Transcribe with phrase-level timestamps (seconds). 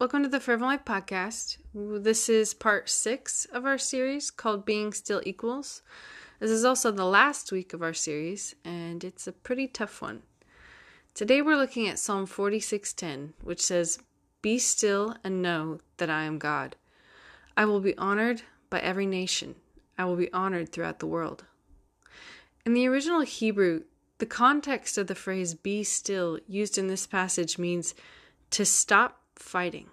[0.00, 1.58] welcome to the Fervent Life podcast.
[1.74, 5.82] This is part six of our series called Being Still Equals.
[6.38, 10.22] This is also the last week of our series, and it's a pretty tough one.
[11.12, 13.98] Today we're looking at Psalm 46:10, which says,
[14.40, 16.76] "Be still and know that I am God.
[17.54, 18.40] I will be honored
[18.70, 19.56] by every nation.
[19.98, 21.44] I will be honored throughout the world."
[22.64, 23.82] In the original Hebrew,
[24.16, 27.94] the context of the phrase "be still" used in this passage means
[28.48, 29.88] to stop fighting.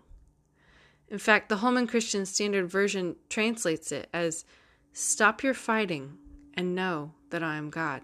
[1.10, 4.46] In fact, the Holman Christian Standard Version translates it as
[4.92, 6.18] stop your fighting
[6.54, 8.02] and know that I am God.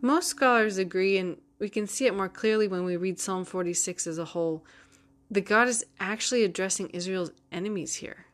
[0.00, 4.06] Most scholars agree, and we can see it more clearly when we read Psalm 46
[4.06, 4.64] as a whole,
[5.30, 8.26] that God is actually addressing Israel's enemies here.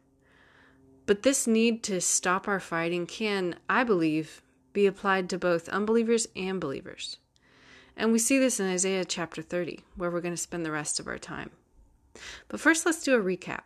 [1.06, 6.28] But this need to stop our fighting can, I believe, be applied to both unbelievers
[6.36, 7.16] and believers.
[7.98, 11.00] And we see this in Isaiah chapter 30, where we're going to spend the rest
[11.00, 11.50] of our time.
[12.46, 13.62] But first, let's do a recap.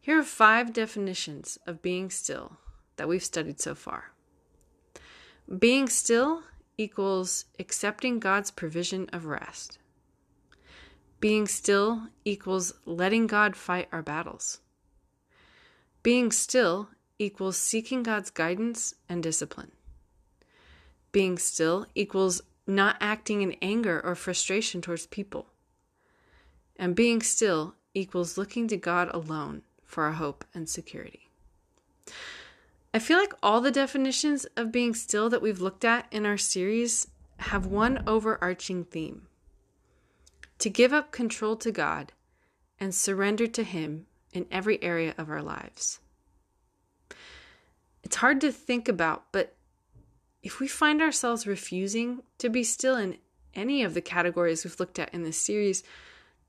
[0.00, 2.56] Here are five definitions of being still
[2.96, 4.12] that we've studied so far.
[5.58, 6.44] Being still
[6.78, 9.78] equals accepting God's provision of rest.
[11.20, 14.60] Being still equals letting God fight our battles.
[16.02, 19.72] Being still equals seeking God's guidance and discipline.
[21.12, 25.46] Being still equals not acting in anger or frustration towards people.
[26.76, 31.28] And being still equals looking to God alone for our hope and security.
[32.92, 36.38] I feel like all the definitions of being still that we've looked at in our
[36.38, 37.06] series
[37.38, 39.26] have one overarching theme
[40.58, 42.12] to give up control to God
[42.78, 46.00] and surrender to Him in every area of our lives.
[48.02, 49.54] It's hard to think about, but
[50.42, 53.18] if we find ourselves refusing to be still in
[53.54, 55.82] any of the categories we've looked at in this series,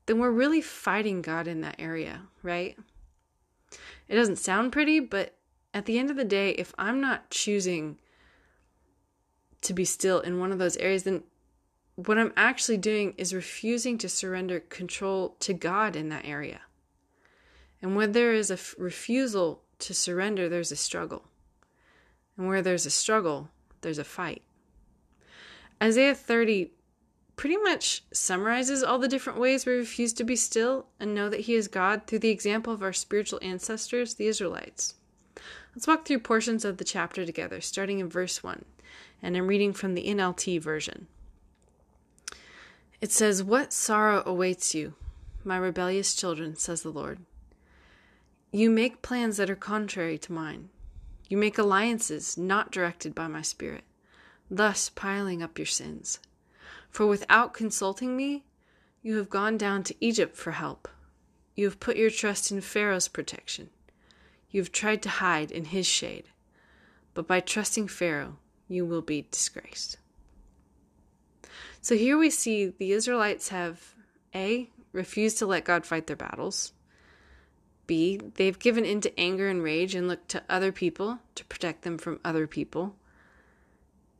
[0.06, 2.76] then we're really fighting God in that area, right?
[4.08, 5.34] It doesn't sound pretty, but
[5.74, 7.98] at the end of the day, if I'm not choosing
[9.62, 11.22] to be still in one of those areas, then
[11.94, 16.62] what I'm actually doing is refusing to surrender control to God in that area.
[17.80, 21.24] And when there is a f- refusal to surrender, there's a struggle.
[22.36, 23.50] And where there's a struggle,
[23.82, 24.42] there's a fight.
[25.82, 26.70] Isaiah 30
[27.36, 31.40] pretty much summarizes all the different ways we refuse to be still and know that
[31.40, 34.94] He is God through the example of our spiritual ancestors, the Israelites.
[35.74, 38.64] Let's walk through portions of the chapter together, starting in verse 1,
[39.22, 41.06] and I'm reading from the NLT version.
[43.00, 44.94] It says, What sorrow awaits you,
[45.42, 47.18] my rebellious children, says the Lord.
[48.52, 50.68] You make plans that are contrary to mine.
[51.32, 53.84] You make alliances not directed by my spirit,
[54.50, 56.18] thus piling up your sins.
[56.90, 58.44] For without consulting me,
[59.00, 60.88] you have gone down to Egypt for help.
[61.54, 63.70] You have put your trust in Pharaoh's protection.
[64.50, 66.24] You have tried to hide in his shade,
[67.14, 68.36] but by trusting Pharaoh,
[68.68, 69.96] you will be disgraced.
[71.80, 73.94] So here we see the Israelites have
[74.34, 76.74] A, refused to let God fight their battles.
[77.86, 81.82] B, they've given in to anger and rage and looked to other people to protect
[81.82, 82.96] them from other people.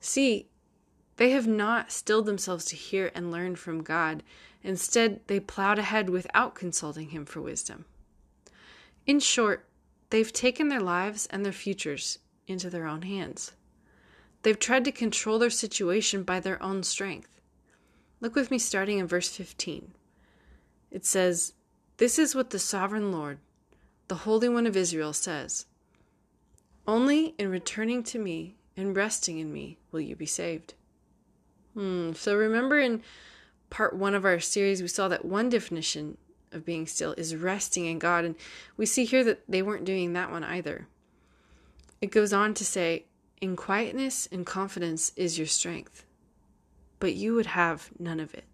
[0.01, 0.47] C,
[1.17, 4.23] they have not stilled themselves to hear and learn from God.
[4.63, 7.85] Instead, they plowed ahead without consulting Him for wisdom.
[9.07, 9.67] In short,
[10.13, 13.53] They've taken their lives and their futures into their own hands.
[14.43, 17.41] They've tried to control their situation by their own strength.
[18.21, 19.95] Look with me starting in verse 15.
[20.91, 21.55] It says,
[21.97, 23.39] This is what the sovereign Lord,
[24.13, 25.65] the Holy One of Israel, says
[26.87, 30.75] Only in returning to me and resting in me will you be saved.
[31.73, 33.01] Hmm, so remember in
[33.71, 36.19] part one of our series, we saw that one definition
[36.53, 38.27] of being still is resting in God.
[38.27, 38.35] And
[38.77, 40.89] we see here that they weren't doing that one either.
[42.03, 43.07] It goes on to say,
[43.41, 46.05] In quietness and confidence is your strength,
[47.01, 48.45] but you would have none of it.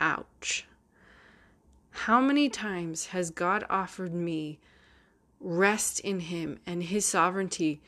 [0.00, 0.66] Ouch.
[2.04, 4.60] How many times has God offered me
[5.40, 7.82] rest in Him and His sovereignty,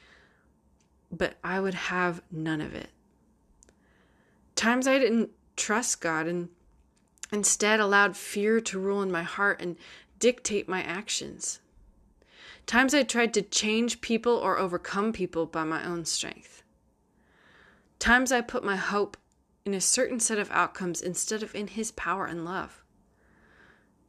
[1.12, 2.88] but I would have none of it?
[4.56, 6.49] Times I didn't trust God and
[7.32, 9.76] instead allowed fear to rule in my heart and
[10.19, 11.60] dictate my actions.
[12.66, 16.64] Times I tried to change people or overcome people by my own strength.
[18.00, 19.16] Times I put my hope
[19.64, 22.82] in a certain set of outcomes instead of in His power and love.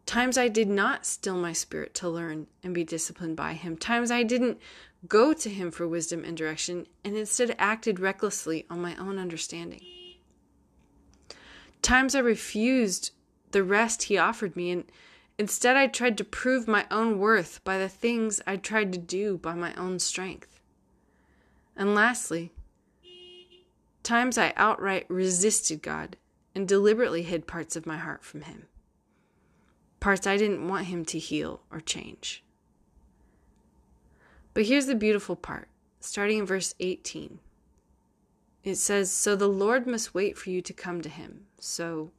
[0.10, 3.78] Times I did not still my spirit to learn and be disciplined by Him.
[3.78, 4.58] Times I didn't
[5.08, 9.84] go to Him for wisdom and direction and instead acted recklessly on my own understanding.
[11.84, 13.12] Times I refused
[13.52, 14.92] the rest he offered me, and
[15.38, 19.38] instead I tried to prove my own worth by the things I tried to do
[19.38, 20.60] by my own strength.
[21.78, 22.52] And lastly,
[24.02, 26.18] times I outright resisted God
[26.56, 28.66] and deliberately hid parts of my heart from Him,
[30.00, 32.44] parts I didn't want Him to heal or change.
[34.54, 35.68] But here's the beautiful part,
[36.00, 37.40] starting in verse 18.
[38.64, 41.46] It says, So the Lord must wait for you to come to Him.
[41.60, 42.12] So,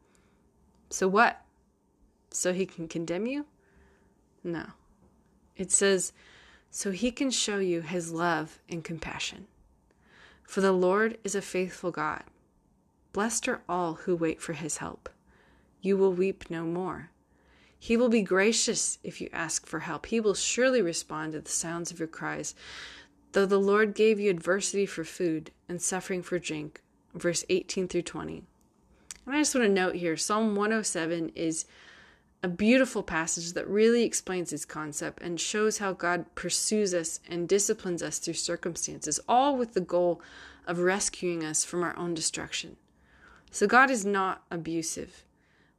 [0.89, 1.41] so what?
[2.31, 3.47] So He can condemn you?
[4.43, 4.67] No.
[5.57, 6.13] It says,
[6.71, 9.47] So He can show you His love and compassion.
[10.51, 12.25] For the Lord is a faithful God.
[13.13, 15.09] Blessed are all who wait for his help.
[15.81, 17.11] You will weep no more.
[17.83, 20.07] He will be gracious if you ask for help.
[20.07, 22.55] He will surely respond to the sounds of your cries.
[23.33, 26.83] Though the Lord gave you adversity for food and suffering for drink.
[27.15, 28.45] Verse 18 through 20.
[29.25, 31.65] And I just want to note here Psalm 107 is
[32.43, 37.49] a beautiful passage that really explains this concept and shows how God pursues us and
[37.49, 40.21] disciplines us through circumstances, all with the goal
[40.67, 42.77] of rescuing us from our own destruction.
[43.51, 45.25] So God is not abusive,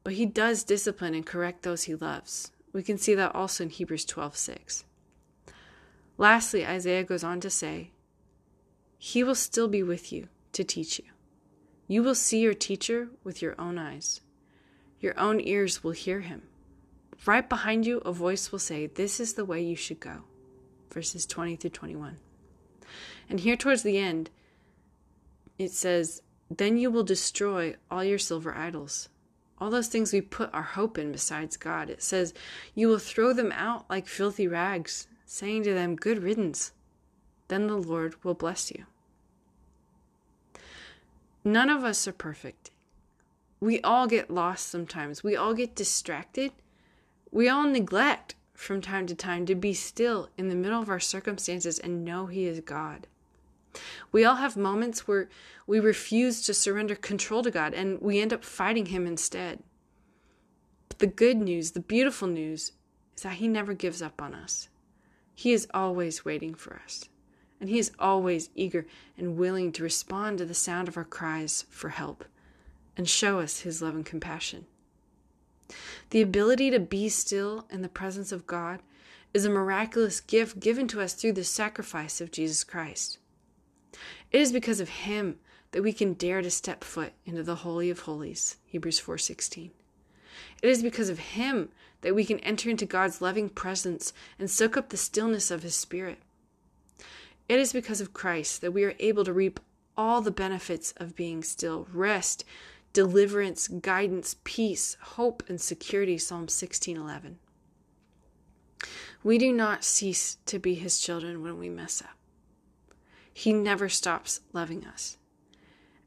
[0.03, 2.51] but he does discipline and correct those he loves.
[2.73, 4.83] We can see that also in Hebrews 12:6.
[6.17, 7.91] Lastly, Isaiah goes on to say,
[8.97, 11.05] He will still be with you to teach you.
[11.87, 14.21] You will see your teacher with your own eyes.
[14.99, 16.43] Your own ears will hear him.
[17.25, 20.23] Right behind you, a voice will say, This is the way you should go.
[20.91, 22.17] Verses 20 through 21.
[23.29, 24.29] And here towards the end,
[25.57, 29.09] it says, Then you will destroy all your silver idols,
[29.61, 31.89] all those things we put our hope in besides God.
[31.89, 32.33] It says,
[32.75, 36.73] You will throw them out like filthy rags, saying to them, Good riddance.
[37.47, 38.85] Then the Lord will bless you.
[41.45, 42.71] None of us are perfect.
[43.59, 45.23] We all get lost sometimes.
[45.23, 46.51] We all get distracted
[47.31, 50.99] we all neglect from time to time to be still in the middle of our
[50.99, 53.07] circumstances and know He is God.
[54.11, 55.29] We all have moments where
[55.67, 59.63] we refuse to surrender control to God and we end up fighting Him instead.
[60.89, 62.73] But the good news, the beautiful news,
[63.15, 64.69] is that He never gives up on us.
[65.33, 67.05] He is always waiting for us,
[67.59, 68.85] and He is always eager
[69.17, 72.25] and willing to respond to the sound of our cries for help
[72.97, 74.65] and show us His love and compassion.
[76.09, 78.81] The ability to be still in the presence of God
[79.33, 83.17] is a miraculous gift given to us through the sacrifice of Jesus Christ.
[84.31, 85.39] It is because of him
[85.71, 89.71] that we can dare to step foot into the holy of holies, Hebrews 4:16.
[90.61, 91.69] It is because of him
[92.01, 95.75] that we can enter into God's loving presence and soak up the stillness of his
[95.75, 96.19] spirit.
[97.49, 99.59] It is because of Christ that we are able to reap
[99.97, 102.45] all the benefits of being still, rest,
[102.93, 106.17] deliverance, guidance, peace, hope, and security.
[106.17, 107.39] Psalm 16:11.
[109.23, 112.20] We do not cease to be his children when we mess up.
[113.33, 115.17] He never stops loving us.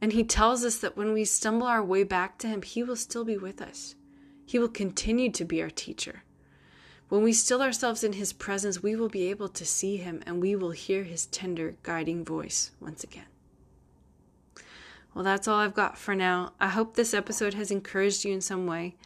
[0.00, 2.97] And he tells us that when we stumble our way back to him, he will
[2.97, 3.94] still be with us.
[4.44, 6.23] He will continue to be our teacher.
[7.09, 10.41] When we still ourselves in his presence, we will be able to see him and
[10.41, 13.27] we will hear his tender, guiding voice once again.
[15.15, 16.53] Well, that's all I've got for now.
[16.60, 18.96] I hope this episode has encouraged you in some way.